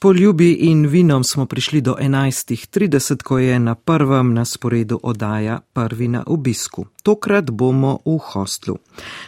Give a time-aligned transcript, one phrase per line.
[0.00, 6.08] poljubi in vinom smo prišli do 11.30, ko je na prvem na sporedu oddaja prvi
[6.08, 6.86] na obisku.
[7.02, 8.76] Tokrat bomo v hostlu.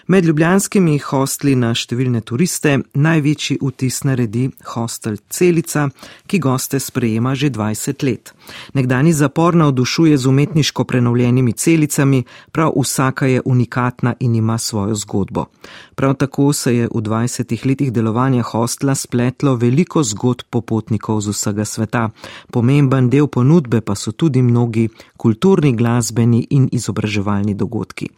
[0.06, 5.86] Med ljubljanskimi hostli na številne turiste največji vtis naredi hostel Celica,
[6.26, 8.32] ki goste sprejema že 20 let.
[8.74, 15.46] Nekdani zapor navdušuje z umetniško prenovljenimi celicami, prav vsaka je unikatna in ima svojo zgodbo.
[15.94, 21.64] Prav tako se je v 20 letih delovanja hostla spletlo veliko zgodb popotnikov z vsega
[21.64, 22.10] sveta.
[22.50, 28.08] Pomemben del ponudbe pa so tudi mnogi kulturni, glasbeni in izobraževalni dogodki.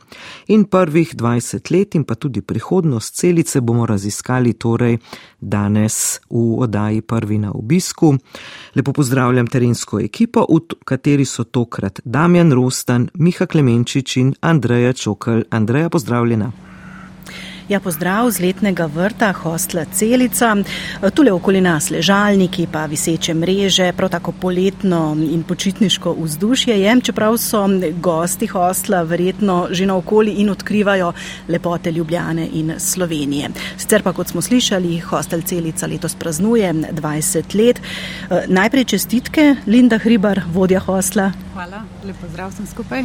[0.48, 4.98] In prvih 20 let in pa tudi prihodnost celice bomo raziskali torej
[5.40, 8.14] danes v oddaji prvi na obisku.
[8.74, 15.40] Lepo pozdravljam terensko ekipo, v kateri so tokrat Damjan Rostan, Miha Klemenčič in Andreja Čokl.
[15.50, 16.73] Andreja, pozdravljena.
[17.64, 20.50] Ja, pozdrav z letnega vrta, hostla Celica.
[21.14, 27.38] Tule okoli nas ležalniki, pa viseče mreže, prav tako poletno in počitniško vzdušje je, čeprav
[27.40, 27.62] so
[28.00, 31.12] gosti hostla verjetno že na okoli in odkrivajo
[31.48, 33.48] lepote Ljubljane in Slovenije.
[33.78, 37.80] Sicer pa, kot smo slišali, hostel Celica letos praznuje 20 let.
[38.48, 41.32] Najprej čestitke, Linda Hribar, vodja hostla.
[41.54, 43.04] Hvala, lepo zdrav sem skupaj.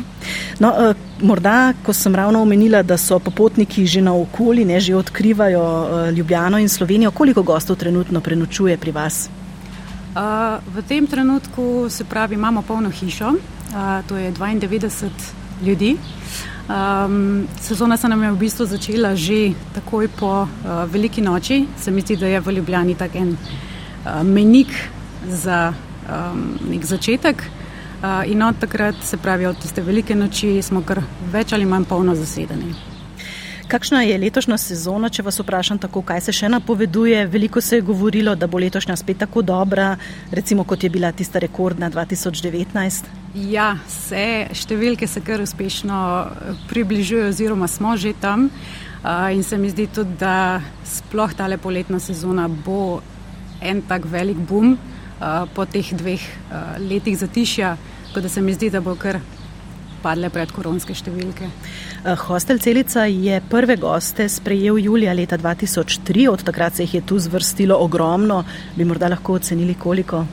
[0.60, 4.96] No, morda, ko sem ravno omenila, da so popotniki že na okolju, okoli, ne že
[4.96, 7.12] odkrivajo uh, Ljubljano in Slovenijo.
[7.12, 9.30] Koliko gostov trenutno prenočuje pri vas?
[9.30, 15.10] Uh, v tem trenutku se pravi, imamo polno hišo, uh, to je 92
[15.62, 15.98] ljudi.
[16.66, 20.50] Um, sezona se nam je v bistvu začela že takoj po uh,
[20.90, 21.68] veliki noči.
[21.78, 24.74] Se mi zdi, da je v Ljubljani tak en uh, menik
[25.30, 25.74] za
[26.10, 27.38] um, nek začetek.
[28.02, 31.86] Uh, in od takrat, se pravi, od tiste velike noči smo kar več ali manj
[31.86, 32.89] polno zasedeni.
[33.70, 37.20] Kakšna je letošnja sezona, če vas vprašam tako, kaj se še napoveduje?
[37.30, 39.92] Veliko se je govorilo, da bo letošnja spet tako dobra,
[40.34, 43.12] recimo kot je bila tista rekordna 2019.
[43.38, 46.00] Ja, vse številke se kar uspešno
[46.72, 48.50] približujejo oziroma smo že tam
[49.38, 53.04] in se mi zdi tudi, da sploh tale poletna sezona bo
[53.62, 54.80] en tak velik boom
[55.54, 56.26] po teh dveh
[56.90, 57.76] letih zatišja,
[58.10, 59.22] tako da se mi zdi, da bo kar
[60.02, 61.54] padle predkoronske številke.
[62.06, 67.02] Eh, hostel Celica je prve goste sprejel julija leta 2003, od takrat se jih je
[67.02, 68.44] tu zvrstilo ogromno.
[68.76, 70.26] Bi morda lahko ocenili koliko?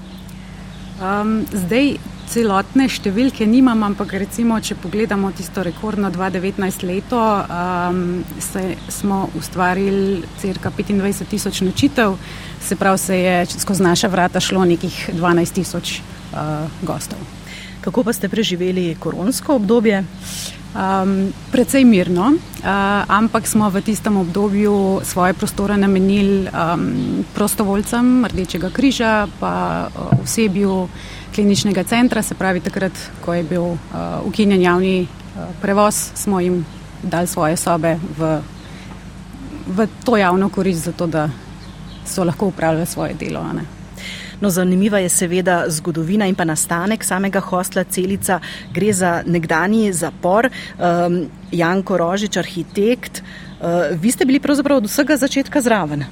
[1.02, 1.96] Um, zdaj
[2.30, 10.22] celotne številke nimam, ampak recimo, če pogledamo tisto rekordno 2019 leto, um, se, smo ustvarili
[10.40, 12.14] crka 25 tisoč nočitev,
[12.62, 17.18] se pravi, se je skozi naša vrata šlo nekih 12 tisoč uh, gostov.
[17.86, 20.02] Kako pa ste preživeli koronsko obdobje?
[20.74, 22.66] Um, precej mirno, uh,
[23.06, 30.88] ampak smo v tistem obdobju svoje prostore namenili um, prostovoljcem Rdečega križa, pa uh, osebju
[31.30, 32.92] kliničnega centra, se pravi takrat,
[33.22, 33.78] ko je bil uh,
[34.26, 36.66] ukinjen javni uh, prevoz, smo jim
[37.02, 38.42] dali svoje sobe v,
[39.66, 41.30] v to javno korist, zato da
[42.02, 43.46] so lahko upravljali svoje delo.
[44.40, 48.40] No, zanimiva je seveda zgodovina in pa nastanek samega hostla Celica.
[48.74, 50.50] Gre za nekdani zapor.
[50.76, 56.04] Um, Janko Rožič, arhitekt, uh, vi ste bili pravzaprav od vsega začetka zraven.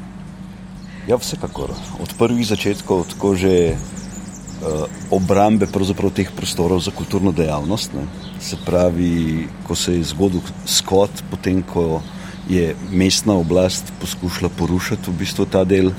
[1.09, 1.75] Ja, vsekakor.
[2.01, 5.69] Od prvih začetkov, tako že uh, obrambe
[6.15, 7.93] teh prostorov za kulturno dejavnost.
[7.93, 8.09] Ne.
[8.41, 12.01] Se pravi, ko se je zgodil skot, potem ko
[12.49, 15.93] je mestna oblast poskušala porušiti v bistvu ta del.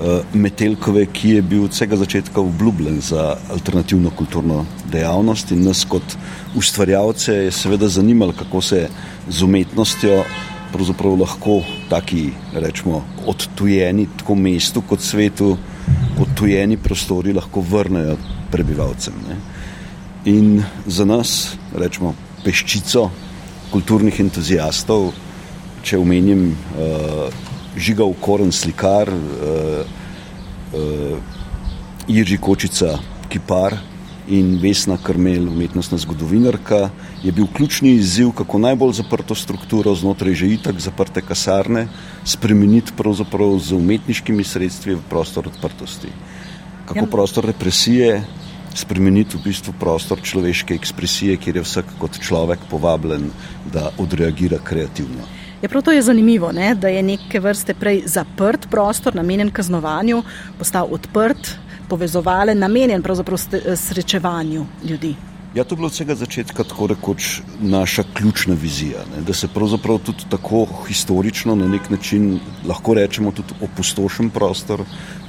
[0.00, 5.84] Eh, Metelkove, ki je bil od vsega začetka obljubljen za alternativno kulturno dejavnost in nas
[5.84, 6.14] kot
[6.56, 8.88] ustvarjalce je seveda zanimalo, kako se
[9.28, 10.22] z umetnostjo
[10.72, 11.58] pravzaprav lahko
[11.90, 15.56] taki, rečemo, odtujeni tako mestu kot svetu,
[16.20, 18.16] odtujeni prostori lahko vrnejo
[18.50, 19.14] prebivalcem.
[19.28, 19.36] Ne.
[20.32, 23.10] In za nas, rečemo, peščico
[23.70, 25.10] kulturnih entuzijastov,
[25.84, 27.49] če omenim uh,
[27.80, 29.84] žigal koren slikar, uh,
[30.72, 31.18] uh,
[32.08, 32.98] Irži Kočica,
[33.30, 33.76] kipar
[34.30, 36.90] in Vesna Krmel, umetnostna zgodovinarka,
[37.22, 41.88] je bil ključni izziv, kako najbolj zaprto strukturo znotraj že itak zaprte kasarne
[42.24, 46.12] spremeniti pravzaprav z umetniškimi sredstvi v prostor odprtosti.
[46.86, 47.10] Kako ja.
[47.10, 48.22] prostor represije
[48.74, 53.30] spremeniti v bistvu prostor človeške ekspresije, kjer je vsak kot človek povabljen,
[53.72, 55.26] da odreagira kreativno.
[55.62, 56.74] Ja, prav to je zanimivo, ne?
[56.74, 60.22] da je neke vrste prej zaprt prostor, namenjen kaznovanju,
[60.58, 61.50] postal odprt,
[61.88, 63.38] povezovalen, namenjen pravzaprav
[63.76, 65.14] srečevanju ljudi.
[65.54, 69.22] Ja, to je bilo od vsega začetka tako rekoč naša ključna vizija, ne?
[69.26, 74.84] da se pravzaprav tudi tako historično na nek način lahko rečemo tudi opustošen prostor,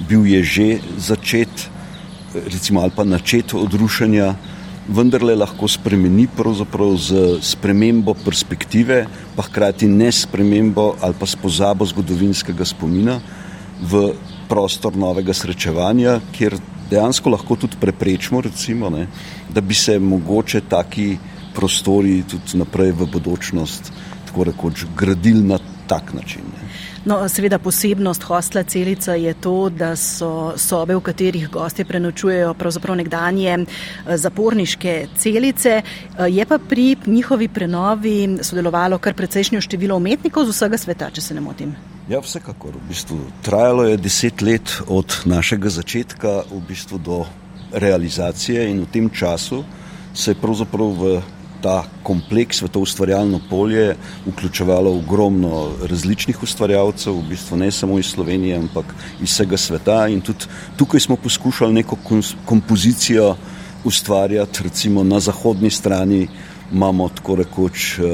[0.08, 1.68] bil je že začet,
[2.34, 4.34] recimo ali pa načet odrušanja,
[4.88, 6.26] vendarle lahko spremeni
[6.96, 9.06] z spremembo perspektive,
[9.36, 13.20] pa hkrati ne spremembo ali pa s pozabo zgodovinskega spomina
[13.82, 14.14] v
[14.48, 16.58] prostor novega srečevanja, kjer
[16.90, 19.06] dejansko lahko tudi preprečimo, recimo, ne,
[19.50, 21.16] da bi se mogoče taki
[21.54, 23.92] prostori tudi naprej v bodočnost
[24.32, 25.58] tako rekoč gradili na
[25.92, 26.42] tak način.
[26.56, 26.68] Ne.
[27.04, 32.96] No, seveda posebnost hostla celica je to, da so sobe, v katerih gosti prenočujejo pravzaprav
[32.96, 35.80] nekdanje eh, zaporniške celice.
[35.82, 41.20] Eh, je pa pri njihovi prenovi sodelovalo kar precejšnjo število umetnikov z vsega sveta, če
[41.20, 41.74] se ne motim.
[42.08, 42.78] Ja, vsekakor.
[42.78, 47.24] V bistvu, trajalo je deset let od našega začetka v bistvu do
[47.72, 49.64] realizacije in v tem času
[50.14, 51.22] se je pravzaprav v
[51.62, 58.10] ta kompleks, v to ustvarjalno polje vključevalo ogromno različnih ustvarjalcev, v bistvu ne samo iz
[58.10, 60.06] Slovenije, ampak iz vsega sveta.
[60.08, 61.96] In tudi tukaj smo poskušali neko
[62.44, 63.36] kompozicijo
[63.84, 66.28] ustvarjati, recimo na zahodni strani
[66.72, 68.06] imamo tako rekoč uh,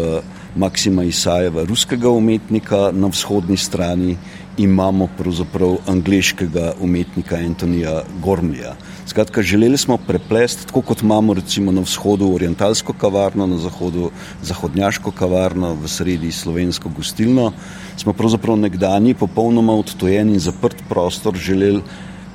[0.57, 4.17] Maksima Isajeva, ruskega umetnika, na vzhodni strani
[4.59, 8.75] imamo pravzaprav angliškega umetnika Antonija Gormlja.
[9.07, 14.11] Skratka, želeli smo preplesti, tako kot imamo recimo na vzhodu orientalsko kavarno, na zahodu
[14.43, 17.53] zahodnjaško kavarno, v sredi slovensko gostilno,
[17.97, 21.83] smo pravzaprav nekdani popolnoma odtojen in zaprt prostor želeli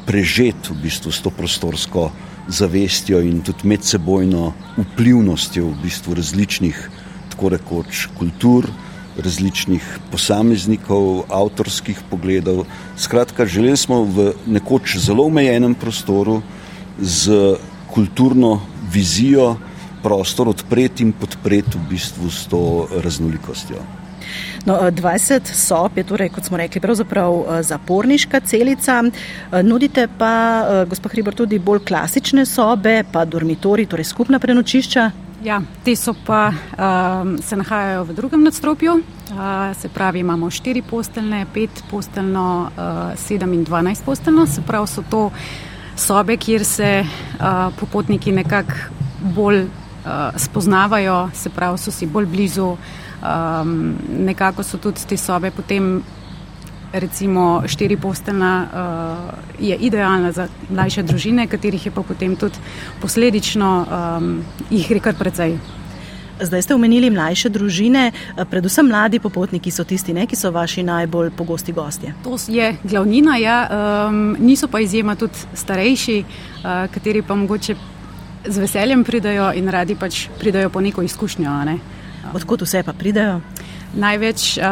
[0.05, 2.11] prežeti v bistvu s to prostorsko
[2.47, 6.89] zavestjo in tudi medsebojno vplivnostjo v bistvu različnih
[7.29, 8.67] tako rekoč kultur,
[9.17, 12.65] različnih posameznikov, avtorskih pogledov.
[12.97, 16.41] Skratka, želeli smo v nekoč zelo omejenem prostoru
[16.99, 17.55] z
[17.93, 18.61] kulturno
[18.93, 19.55] vizijo
[20.03, 23.77] prostor odpreti in podpreti v bistvu s to raznolikostjo.
[24.65, 29.01] No, 20 sob je torej, kot smo rekli, pravzaprav eh, zaporniška celica.
[29.03, 35.11] Eh, nudite pa, eh, gospod Hribor, tudi bolj klasične sobe, pa dormitori, torej skupna prenočišča.
[35.43, 40.81] Ja, te so pa um, se nahajajo v drugem nadstropju, uh, se pravi, imamo štiri
[40.81, 45.31] posteljne, pet posteljno, uh, sedem in dvanajst posteljno, se pravi, so to
[45.99, 48.71] sobe, kjer se uh, popotniki nekako
[49.35, 53.75] bolj uh, spoznavajo, se pravi, so si bolj blizu, um,
[54.23, 55.97] nekako so tudi te sobe potem
[56.93, 62.55] recimo štiri posteljna uh, je idealna za mlajše družine, katerih je pa potem tudi
[63.01, 65.57] posledično um, jih je kar precej.
[66.41, 70.83] Zdaj ste omenili mlajše družine, eh, predvsem mladi popotniki so tisti, ne, ki so vaši
[70.83, 72.13] najbolj pogosti gostje.
[72.23, 73.57] To je glavnina, ja,
[74.09, 77.75] um, niso pa izjema tudi starejši, uh, kateri pa mogoče
[78.45, 81.51] z veseljem pridajo in radi pač pridajo po neko izkušnjo.
[81.65, 81.77] Ne.
[82.33, 83.41] Odkud vse pa pridajo?
[83.93, 84.63] Največ uh,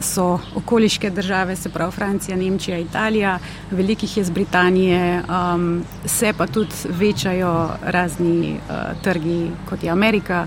[0.00, 3.38] so okoliške države, se pravi Francija, Nemčija, Italija,
[3.70, 10.46] velikih je z Britanije, um, se pa tudi večajo razni uh, trgi, kot je Amerika,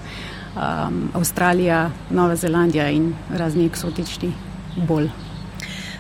[0.56, 4.34] um, Avstralija, Nova Zelandija in razni eksotični
[4.88, 5.33] bolj.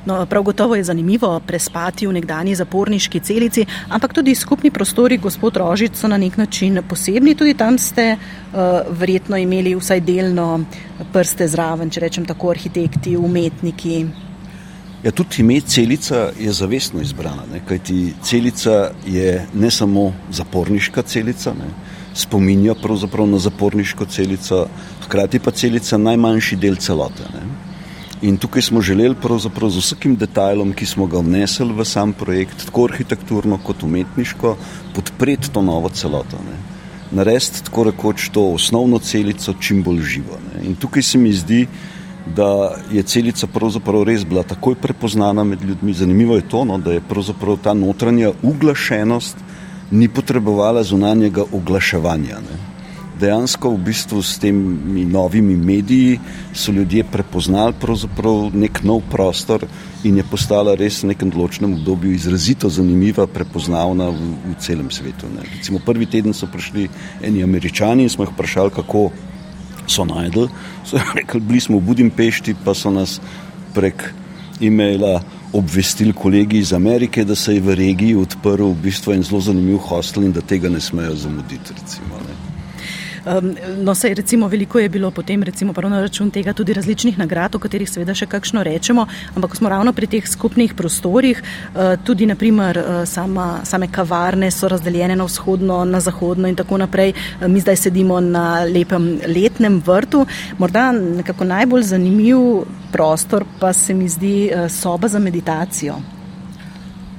[0.05, 5.57] No, prav gotovo je zanimivo prespati v nekdani zaporniški celici, ampak tudi skupni prostori, gospod
[5.57, 7.35] Rožic, so na nek način posebni.
[7.35, 8.59] Tudi tam ste uh,
[8.99, 10.65] verjetno imeli vsaj delno
[11.13, 14.05] prste zraven, če rečem tako, arhitekti, umetniki.
[15.03, 17.59] Ja, tudi ime celica je zavestno izbrana, ne?
[17.67, 21.71] kajti celica je ne samo zaporniška celica, ne?
[22.13, 24.67] spominja pravzaprav na zaporniško celico,
[25.05, 27.27] hkrati pa celica najmanjši del celote.
[27.33, 27.72] Ne?
[28.23, 32.63] In tukaj smo želeli pravzaprav z vsakim detajlom, ki smo ga vnesli v sam projekt,
[32.65, 34.55] tako arhitekturno kot umetniško,
[34.95, 36.39] podpreti to novo celoto.
[36.47, 36.55] Ne.
[37.11, 40.39] Narediti tako rekoč to osnovno celico čim bolj živo.
[40.39, 40.63] Ne.
[40.69, 41.67] In tukaj se mi zdi,
[42.35, 45.93] da je celica pravzaprav res bila takoj prepoznana med ljudmi.
[45.93, 49.35] Zanimivo je to, no, da je pravzaprav ta notranja uglašenost
[49.91, 52.39] ni potrebovala zunanjega oglaševanja.
[52.39, 52.72] Ne
[53.23, 56.19] dejansko v bistvu s temi novimi mediji
[56.53, 57.73] so ljudje prepoznali
[58.53, 59.65] nek nov prostor
[60.03, 65.29] in je postala res v nekem določenem obdobju izrazito zanimiva, prepoznavna v, v celem svetu.
[65.31, 65.45] Ne.
[65.57, 66.89] Recimo prvi teden so prišli
[67.23, 69.11] eni američani in smo jih vprašali, kako
[69.87, 70.49] so najdel.
[70.83, 73.19] So rekli, bili smo v Budimpešti, pa so nas
[73.73, 74.11] prek
[74.61, 75.21] e-maila
[75.53, 79.77] obvestili kolegi iz Amerike, da se je v regiji odprl v bistvu en zelo zanimiv
[79.89, 81.77] hostel in da tega ne smejo zamuditi.
[81.77, 82.52] Recimo, ne.
[83.25, 87.55] Um, no, sej, recimo, veliko je bilo potem, recimo, na račun tega tudi različnih nagrad,
[87.55, 91.95] o katerih seveda še kakšno rečemo, ampak ko smo ravno pri teh skupnih prostorih, uh,
[92.03, 97.13] tudi naprimer uh, sama, same kavarne so razdeljene na vzhodno, na zahodno in tako naprej.
[97.39, 100.25] Uh, mi zdaj sedimo na lepem letnem vrtu.
[100.57, 105.95] Morda nekako najbolj zanimiv prostor pa se mi zdi uh, soba za meditacijo.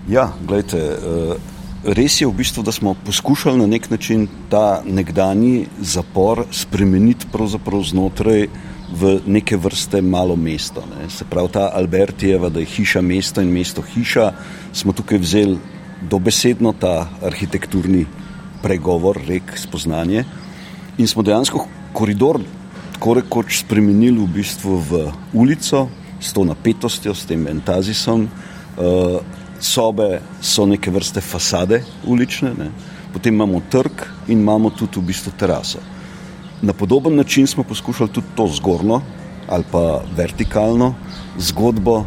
[0.08, 1.53] Ja, gledajte, uh,
[1.84, 7.26] res je v bistvu, da smo poskušali na nek način ta nekdani zapor spremeniti
[7.84, 8.48] znotraj
[8.92, 10.84] v neke vrste malo mesto.
[10.86, 11.10] Ne.
[11.10, 14.32] Se pravi, ta Albertijeva, da je hiša mesto in mesto hiša,
[14.72, 15.58] smo tukaj vzeli
[16.10, 18.06] dobesedno ta arhitekturni
[18.62, 20.24] pregovor, rek, spoznanje
[20.98, 22.40] in smo dejansko koridor
[22.92, 25.88] tako rekoč spremenili v bistvu v ulico
[26.20, 28.28] s to napetostjo, s tem entazisom.
[28.78, 29.20] Uh,
[29.64, 32.70] sobe so neke vrste fasade ulične, ne?
[33.12, 35.78] potem imamo trg in imamo tudi v bistvu teraso.
[36.62, 39.00] Na podoben način smo poskušali tudi to zgornjo
[39.48, 40.94] ali pa vertikalno
[41.38, 42.04] zgodbo,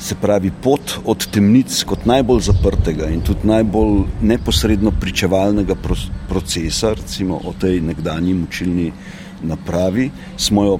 [0.00, 5.76] se pravi pot od temnic kot najbolj zaprtega in tudi najbolj neposredno pričevalnega
[6.28, 8.92] procesa, recimo o tej nekdanji mučilni
[9.42, 10.78] napravi, smo jo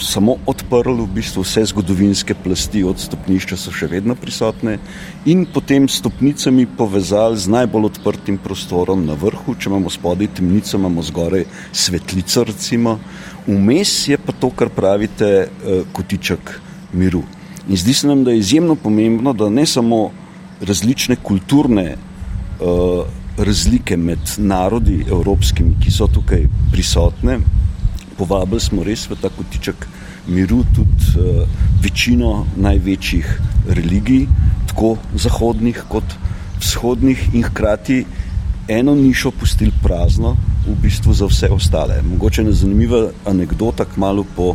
[0.00, 4.78] samo odprli v bistvu vse zgodovinske plasti od stopnišča, so še vedno prisotne,
[5.28, 9.54] in potem stopnicami povezali z najbolj odprtim prostorom na vrhu.
[9.54, 12.98] Če imamo spodaj temnico, imamo zgoraj svetlico, recimo.
[13.46, 16.56] Vmes je pa to, kar pravite, eh, kotiček
[16.92, 17.22] miru.
[17.68, 20.10] In zdi se nam, da je izjemno pomembno, da ne samo
[20.60, 21.96] različne kulturne
[22.60, 23.06] uh,
[23.38, 27.38] razlike med narodi evropskimi, ki so tukaj prisotne,
[28.20, 29.86] povabili smo res v ta kotiček
[30.28, 31.48] miru tudi uh,
[31.80, 33.28] večino največjih
[33.72, 34.26] religij,
[34.68, 36.04] tako zahodnih kot
[36.60, 38.04] vzhodnih, in hkrati
[38.68, 40.36] eno nišo pustili prazno,
[40.66, 42.02] v bistvu za vse ostale.
[42.04, 44.54] Mogoče je zanimiva anekdota, kmalo po,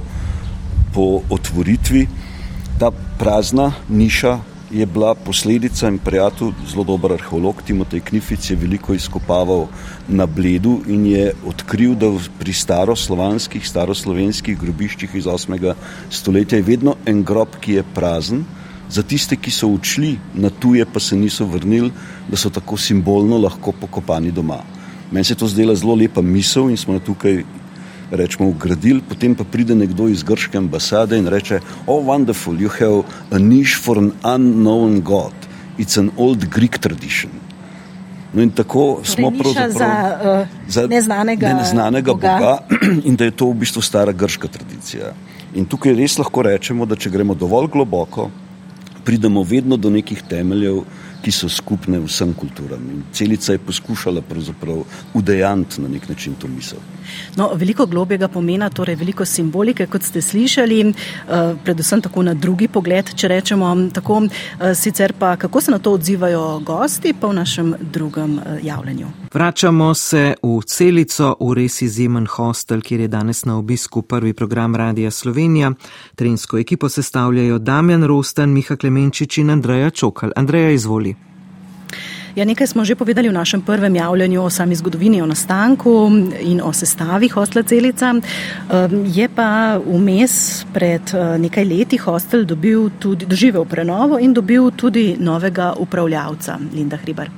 [0.93, 2.05] po otvoritvi.
[2.79, 4.39] Ta prazna niša
[4.71, 9.67] je bila posledica in prijatelj, zelo dober arheolog Timotej Knific je veliko izkopaval
[10.07, 15.73] na Bledu in je odkril, da pri staroslovanskih, staroslovenskih grobiščih iz 8.
[16.09, 18.45] stoletja je vedno en grob, ki je prazen,
[18.89, 21.91] za tiste, ki so odšli na tuje, pa se niso vrnili,
[22.29, 24.59] da so tako simbolno lahko pokopani doma.
[25.11, 27.43] Meni se je to zdela zelo lepa misel in smo tukaj
[28.15, 33.03] rečemo, ugradili, potem pa pride nekdo iz grške ambasade in reče: Oh, wonderful, you have
[33.31, 35.33] a niche for an unknown god.
[35.77, 37.31] It's an old Greek tradition.
[38.33, 42.37] No in tako torej, smo pravzaprav za, uh, za neznanega, neznanega boga.
[42.39, 42.57] boga
[43.07, 45.13] in da je to v bistvu stara grška tradicija.
[45.55, 48.29] In tukaj res lahko rečemo, da če gremo dovolj globoko,
[49.05, 50.83] pridemo vedno do nekih temeljev,
[51.25, 52.81] ki so skupne vsem kulturam.
[52.93, 54.21] In celica je poskušala
[55.13, 56.79] udejaniti na nek način to misel.
[57.35, 62.67] No, veliko globjega pomena, torej veliko simbolike, kot ste slišali, eh, predvsem tako na drugi
[62.67, 64.21] pogled, če rečemo tako.
[64.25, 69.07] Eh, sicer pa kako se na to odzivajo gosti, pa v našem drugem eh, javljanju.
[69.33, 74.75] Vračamo se v celico, v res izjemen hostel, kjer je danes na obisku prvi program
[74.75, 75.71] Radija Slovenija.
[76.15, 80.31] Trensko ekipo sestavljajo Damjan Rosten, Miha Klemenčič in Andreja Čokal.
[80.35, 81.14] Andreja, izvoli.
[82.35, 86.11] Ja, nekaj smo že povedali v našem prvem javljanju o sami zgodovini, o nastanku
[86.43, 88.11] in o sestavi hostla Celica.
[88.11, 94.67] Ehm, je pa vmes pred eh, nekaj leti hostel dobil tudi, doživel prenovo in dobil
[94.75, 97.31] tudi novega upravljavca, Linda Hribar.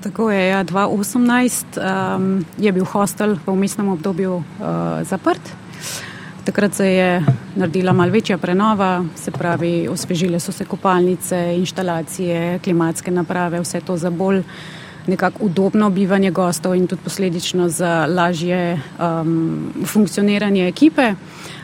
[0.00, 4.44] Tako je, ja, 2018 um, je bil hostel v umestnem obdobju uh,
[5.04, 5.52] zaprt.
[6.44, 7.24] Takrat se je
[7.56, 13.96] naredila malce večja prenova, se pravi, osvežile so se kopalnice, inštalacije, klimatske naprave, vse to
[13.96, 14.42] za bolj
[15.06, 21.14] nekako udobno bivanje gostov in tudi posledično za lažje um, funkcioniranje ekipe.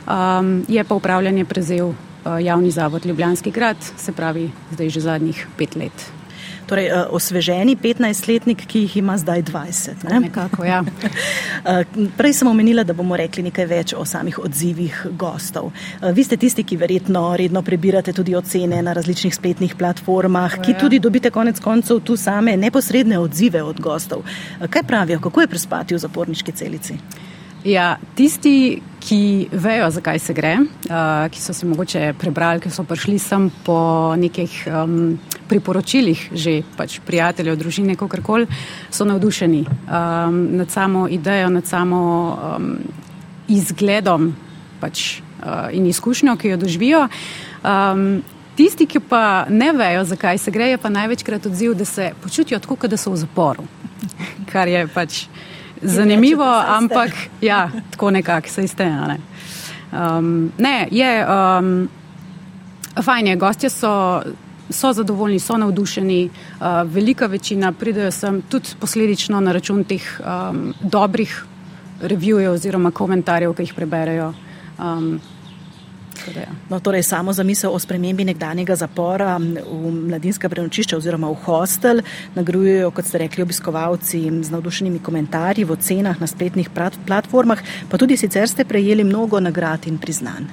[0.06, 1.96] Um, je pa upravljanje prezel uh,
[2.40, 6.25] javni zavod Ljubljanski grad, se pravi, zdaj že zadnjih pet let.
[6.66, 10.04] Torej, uh, osveženi 15-letnik, ki jih ima zdaj 20.
[10.10, 10.20] Ne?
[10.26, 10.80] Nekako, ja.
[10.82, 15.70] uh, prej sem omenila, da bomo rekli nekaj več o samih odzivih gostov.
[15.70, 20.74] Uh, vi ste tisti, ki verjetno redno prebirate tudi ocene na različnih spletnih platformah, ki
[20.74, 20.80] ja.
[20.80, 24.26] tudi dobite konec koncev tu same neposredne odzive od gostov.
[24.58, 26.98] Kaj pravijo, kako je prespati v zaporniški celici?
[27.66, 32.84] Ja, tisti, ki vejo, zakaj se gre, uh, ki so se mogoče prebrali, ki so
[32.86, 33.78] prišli sem po
[34.18, 35.16] nekih um,
[35.48, 38.46] priporočilih, že pač prijateljev, družine, kako koli,
[38.90, 42.00] so navdušeni um, nad samo idejo, nad samo
[42.56, 42.72] um,
[43.48, 44.34] izgledom
[44.80, 47.08] pač, uh, in izkušnjo, ki jo doživijo.
[47.62, 48.22] Um,
[48.56, 52.58] tisti, ki pa ne vejo, zakaj se gre, je pa največkrat odziv, da se počutijo
[52.58, 53.66] tako, da so v zaporu,
[54.52, 55.26] kar je pač
[55.82, 56.48] zanimivo,
[56.78, 59.06] ampak ja, tako nekako se izteja.
[59.06, 59.18] Ne.
[59.92, 61.88] Um, ne, je, um,
[63.02, 64.22] fajn je, gostje so,
[64.70, 70.74] so zadovoljni, so navdušeni, uh, velika večina pridejo sem tudi posledično na račun teh um,
[70.80, 71.44] dobrih
[72.00, 74.32] revijev oziroma komentarjev, ki jih preberejo.
[74.78, 75.20] Um,
[76.34, 76.48] Ja.
[76.70, 82.02] No, torej, samo zamisel o spremembi nekdanjega zapora v mladinska prenočišča oziroma v hostel
[82.34, 86.70] nagrajujejo, kot ste rekli, obiskovalci z navdušenimi komentarji v ocenah na spletnih
[87.06, 90.48] platformah, pa tudi sicer ste prejeli mnogo nagrad in priznanj.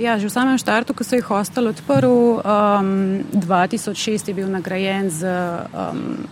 [0.00, 5.10] Ja, že v samem štartu, ko se je hostel odprl, um, 2006 je bil nagrajen
[5.12, 5.28] z
[5.68, 6.24] um,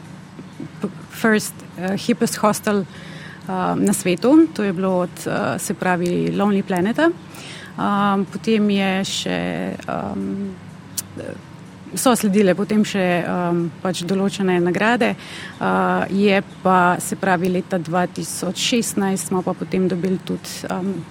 [1.12, 6.62] First uh, Hippest Hostel uh, na svetu, to je bilo od, uh, se pravi, Lonely
[6.64, 7.12] Planeta.
[7.76, 9.38] Um, potem je še.
[9.84, 10.56] Um,
[11.90, 15.08] So sledile potem še um, pač določene nagrade,
[15.58, 21.02] uh, je pa se pravi leta 2016 smo pa potem dobili tudi, um,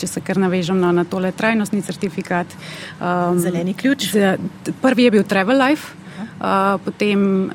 [0.00, 2.56] če se kar navežem no, na tole trajnostni certifikat.
[2.98, 4.10] Um, Zeleni ključ.
[4.14, 4.36] Z,
[4.82, 5.96] prvi je bil Travel Life.
[6.40, 7.52] Uh, potem uh,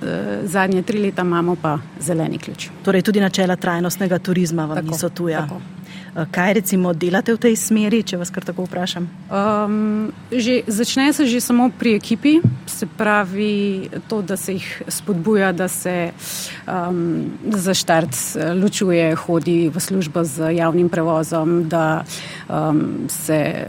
[0.50, 2.70] zadnje tri leta imamo pa zeleni ključ.
[2.86, 5.46] Torej, tudi načela trajnostnega turizma vam tako, niso tuja.
[5.46, 5.75] Tako.
[6.16, 9.04] Eh, kaj recimo delate v tej smeri, če vas kar tako vprašam?
[9.28, 15.52] Um, že, začne se že samo pri ekipi, se pravi to, da se jih spodbuja,
[15.52, 16.16] da se
[16.64, 22.06] um, za štart eh, ločuje, hodi v službo z javnim prevozom, da
[22.48, 23.68] um, se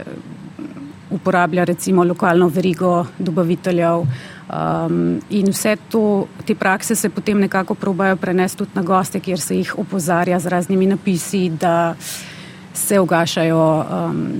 [1.11, 4.07] uporablja recimo lokalno verigo dobaviteljev.
[4.47, 9.39] Um, in vse to, te prakse se potem nekako probajo prenesti tudi na goste, kjer
[9.39, 12.36] se jih opozarja z raznimi napisi, da uh,
[12.77, 13.85] se ugašajo.
[13.91, 14.33] Um,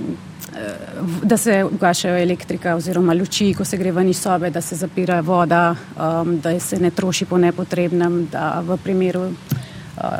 [1.22, 5.20] Da se ugašajo elektrika oziroma luči, ko se gre ven iz sobe, da se zapira
[5.20, 9.32] voda, um, da se ne troši po nepotrebnem, da v primeru uh,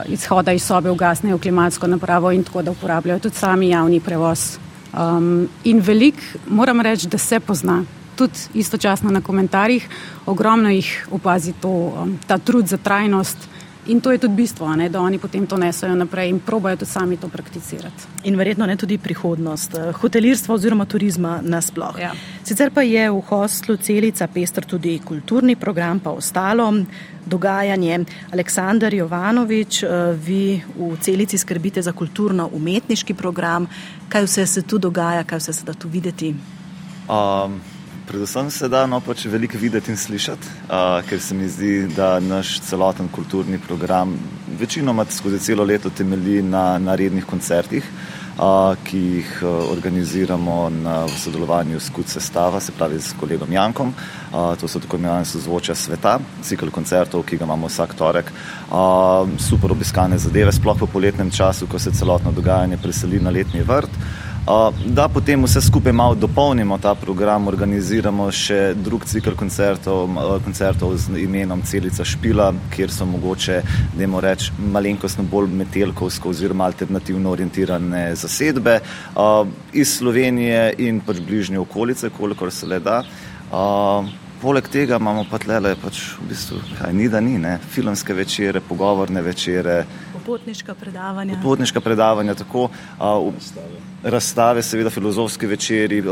[0.06, 4.58] izhoda iz sobe ugasnejo klimatsko napravo in tako da uporabljajo tudi sami javni prevoz.
[4.92, 7.82] Um, in velik, moram reči, da se pozna,
[8.16, 9.88] tudi istočasno na komentarjih,
[10.26, 13.48] ogromno jih opazi to, um, ta trud za trajnost.
[13.88, 16.90] In to je tudi bistvo, ne, da oni potem to nesajo naprej in probajo tudi
[16.90, 18.04] sami to prakticirati.
[18.24, 21.96] In verjetno ne tudi prihodnost eh, hotelirstva oziroma turizma nasploh.
[22.00, 22.12] Ja.
[22.44, 26.68] Sicer pa je v hostlu celica pester tudi kulturni program, pa ostalo
[27.26, 28.04] dogajanje.
[28.32, 33.66] Aleksandar Jovanovič, eh, vi v celici skrbite za kulturno-umetniški program.
[34.08, 36.34] Kaj vse se tu dogaja, kaj vse se da tu videti?
[37.08, 37.77] Um
[38.08, 42.16] predvsem se da no, pač veliko videti in slišati, uh, ker se mi zdi, da
[42.20, 44.14] naš celoten kulturni program
[44.58, 47.84] večinoma skozi celo leto temelji na, na rednih koncertih,
[48.38, 53.92] uh, ki jih organiziramo na, v sodelovanju s KUC sestava, se pravi s kolegom Jankom.
[54.32, 58.32] Uh, to so tako imenovane sozvočja sveta, cikl koncertov, ki ga imamo vsak torek.
[58.70, 63.62] Uh, super obiskane zadeve, sploh v poletnem času, ko se celotno dogajanje preseli na letni
[63.68, 64.00] vrt.
[64.86, 70.08] Da potem vse skupaj malo dopolnimo ta program, organiziramo še drug cikl koncertov,
[70.44, 73.58] koncertov z imenom Celica Špila, kjer so mogoče,
[73.92, 78.78] da imamo reči, malenkostno bolj metelkovsko oziroma alternativno orientirane zasedbe
[79.76, 83.02] iz Slovenije in pač bližnje okolice, kolikor se le da.
[84.40, 87.58] Poleg tega imamo pa tle, pač v bistvu, kaj ni da ni, ne?
[87.74, 89.82] filmske večere, pogovorne večere.
[90.28, 91.40] Popotniška predavanja.
[91.42, 92.68] Popotniška predavanja, tako.
[93.00, 93.32] Uh,
[94.02, 96.02] razstave, seveda filozofske večeri,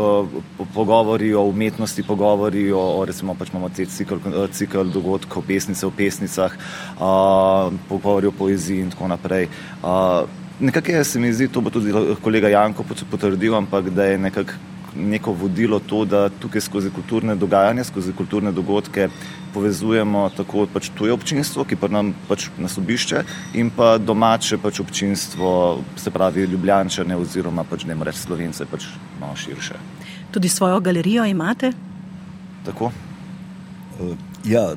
[0.74, 4.16] pogovori o umetnosti, pogovori o, recimo, pač imamo te cikl,
[4.52, 6.56] cikl dogodkov, pesnice o pesnicah,
[7.88, 9.48] pogovori o poeziji in tako naprej.
[10.60, 11.92] Nekako se mi zdi, to bo tudi
[12.24, 14.52] kolega Janko potrdil, ampak da je nekako
[14.96, 19.08] neko vodilo to, da tukaj skozi kulturne dogajanja, skozi kulturne dogodke
[19.54, 23.22] povezujemo tako pač tuje občinstvo, ki pa nam pač nas obišče,
[23.56, 25.52] in pa domače pač občinstvo,
[25.96, 28.88] se pravi ljubljančane oziroma pač ne moreš slovence, pač
[29.20, 29.80] malo širše.
[30.30, 31.72] Tudi svojo galerijo imate?
[32.66, 32.92] Tako.
[34.00, 34.12] Uh,
[34.44, 34.74] ja,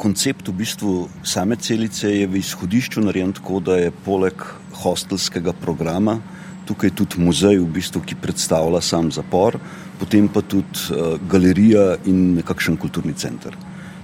[0.00, 4.46] koncept v bistvu same celice je v izhodišču narejen tako, da je poleg
[4.82, 6.20] hostelskega programa
[6.66, 9.58] tukaj tudi muzej, v bistvu, ki predstavlja sam zapor,
[10.00, 13.56] potem pa tudi uh, galerija in nekakšen kulturni center.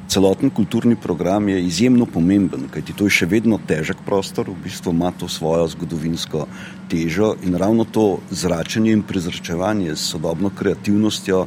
[0.08, 4.94] Celoten kulturni program je izjemno pomemben, kajti to je še vedno težek prostor, v bistvu
[4.94, 6.46] ima to svojo zgodovinsko
[6.88, 11.44] težo in ravno to zračenje in prezračevanje s sodobno kreativnostjo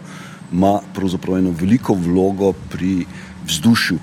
[0.52, 3.06] ima pravzaprav eno veliko vlogo pri
[3.48, 3.98] vzdušju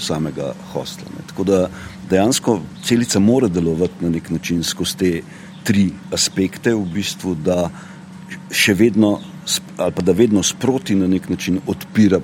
[0.00, 1.10] samega hostla.
[1.26, 1.68] Tako da
[2.10, 5.22] dejansko celica mora delovati na nek način skozi te
[5.66, 7.66] tri aspekte, v bistvu, da
[8.54, 9.16] še vedno
[9.76, 12.20] ali pa da vedno sproti na nek način odpira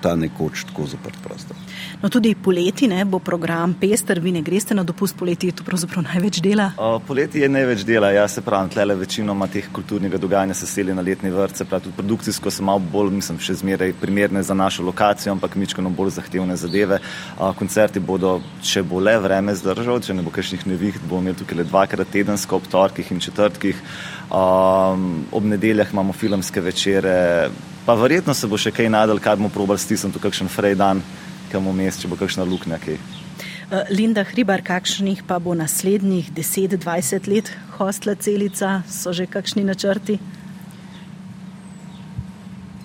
[0.00, 1.56] ta nekoč tako zaprt prostor.
[2.02, 5.64] No, tudi poleti ne, bo program pester, vi ne greste na dopust poleti, je to
[5.64, 6.70] pravzaprav največ dela?
[6.76, 10.94] O, poleti je največ dela, jaz se pravim, tle večinoma teh kulturnega dogajanja se seli
[10.94, 14.86] na letni vrtce, prav tudi produkcijsko so malo bolj, mislim, še zmeraj primerne za našo
[14.86, 17.00] lokacijo, ampak mičkano bolj zahtevne zadeve.
[17.38, 21.40] O, koncerti bodo, če bo le vreme zdržal, če ne bo kakšnih neviht, bomo imeli
[21.42, 23.82] tukaj le dvakrat tedensko ob torkih in četrtkih.
[24.28, 27.48] Um, ob nedeljah imamo filmske večere,
[27.86, 31.00] pa verjetno se bo še kaj nadal, kar bomo probali stisniti v kakšen frej dan,
[31.48, 32.76] kam vmes, če bo kakšna luknja.
[32.82, 32.98] Kaj.
[32.98, 40.18] Uh, Linda Hribar, kakšnih pa bo naslednjih 10-20 let hostla celica, so že kakšni načrti?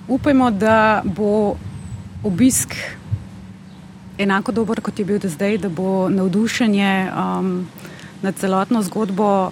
[0.07, 1.57] Upajmo, da bo
[2.23, 2.77] obisk
[4.17, 7.67] enako dober, kot je bil do zdaj, da bo navdušenje um,
[8.23, 9.51] nad celotno zgodbo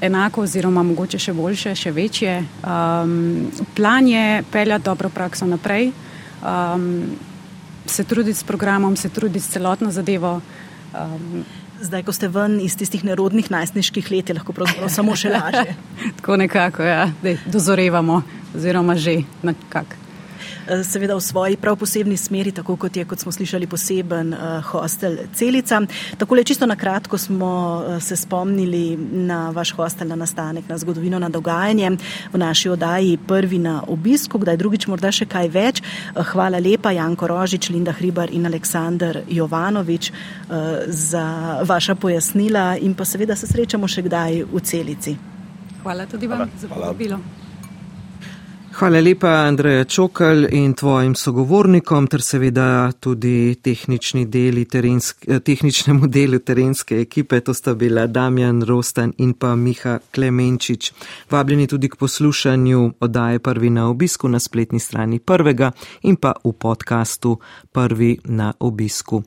[0.00, 2.38] enako, oziroma mogoče še boljše, še večje.
[2.62, 5.90] Um, plan je peljati dobro prakso naprej,
[6.42, 7.04] um,
[7.86, 10.40] se truditi s programom, se truditi s celotno zadevo.
[10.94, 11.44] Um,
[11.76, 15.74] Zdaj, ko ste ven iz tistih nerodnih najstniških let, je lahko pravzaprav samo še lažje.
[16.16, 18.22] Tako nekako, ja, da dozorevamo,
[18.56, 20.05] oziroma že nekako.
[20.66, 24.64] Eh, seveda v svoji prav posebni smeri, tako kot je, kot smo slišali, poseben uh,
[24.64, 25.80] hostel Celica.
[26.18, 27.50] Tako le čisto na kratko smo
[27.86, 31.90] uh, se spomnili na vaš hostel, na nastanek, na zgodovino, na dogajanje
[32.32, 35.82] v naši oddaji prvi na obisku, kdaj drugič morda še kaj več.
[36.32, 40.10] Hvala lepa Janko Rožič, Linda Hribar in Aleksandr Jovanovič
[40.86, 41.24] za
[41.62, 45.16] vaša pojasnila in pa seveda se srečamo še kdaj v Celici.
[45.82, 46.50] Hvala tudi vam hvala.
[46.58, 47.45] za povabilo.
[48.76, 53.56] Hvala lepa, Andreja Čokal in tvojim sogovornikom, ter seveda tudi
[54.26, 60.92] deli terensk, tehničnemu delu terenske ekipe, to sta bila Damjan Rostan in pa Miha Klemenčič.
[61.30, 66.52] Vabljeni tudi k poslušanju oddaje prvi na obisku na spletni strani prvega in pa v
[66.52, 67.38] podkastu
[67.72, 69.22] prvi na obisku.